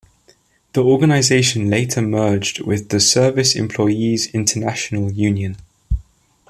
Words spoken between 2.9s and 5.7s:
Service Employees International Union.